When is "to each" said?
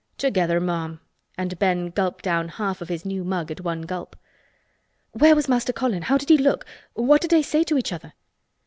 7.65-7.93